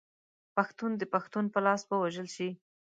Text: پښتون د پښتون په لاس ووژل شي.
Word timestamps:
پښتون 0.55 0.91
د 0.97 1.03
پښتون 1.13 1.45
په 1.53 1.59
لاس 1.65 1.81
ووژل 1.85 2.27
شي. 2.35 2.49